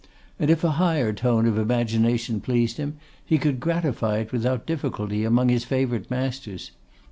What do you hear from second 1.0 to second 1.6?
tone of